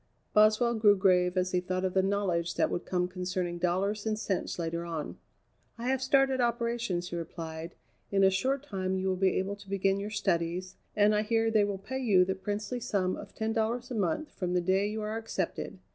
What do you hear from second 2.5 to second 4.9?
that would come concerning dollars and cents later